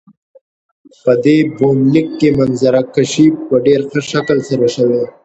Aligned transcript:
په 1.03 1.11
دې 1.23 1.35
يونليک 1.59 2.07
کې 2.19 2.29
منظره 2.39 2.81
کشي 2.95 3.25
په 3.47 3.55
ډېر 3.65 3.81
ښه 3.89 3.99
شکل 4.11 4.37
سره 4.49 4.67
شوي. 4.75 5.01